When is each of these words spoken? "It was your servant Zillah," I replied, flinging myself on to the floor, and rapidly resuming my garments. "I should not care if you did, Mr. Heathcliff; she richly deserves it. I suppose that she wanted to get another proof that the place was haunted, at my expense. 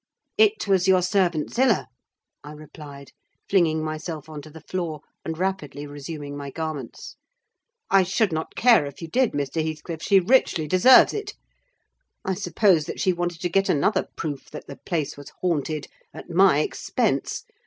"It 0.39 0.67
was 0.67 0.87
your 0.87 1.03
servant 1.03 1.53
Zillah," 1.53 1.85
I 2.43 2.53
replied, 2.53 3.11
flinging 3.47 3.83
myself 3.83 4.29
on 4.29 4.41
to 4.41 4.49
the 4.49 4.61
floor, 4.67 5.01
and 5.23 5.37
rapidly 5.37 5.85
resuming 5.85 6.35
my 6.35 6.49
garments. 6.49 7.17
"I 7.91 8.01
should 8.01 8.33
not 8.33 8.55
care 8.55 8.87
if 8.87 9.03
you 9.03 9.07
did, 9.07 9.33
Mr. 9.33 9.63
Heathcliff; 9.63 10.01
she 10.01 10.19
richly 10.19 10.67
deserves 10.67 11.13
it. 11.13 11.35
I 12.25 12.33
suppose 12.33 12.85
that 12.85 12.99
she 12.99 13.13
wanted 13.13 13.41
to 13.41 13.49
get 13.49 13.69
another 13.69 14.07
proof 14.17 14.49
that 14.49 14.65
the 14.65 14.77
place 14.87 15.17
was 15.17 15.33
haunted, 15.39 15.85
at 16.15 16.31
my 16.31 16.61
expense. 16.61 17.43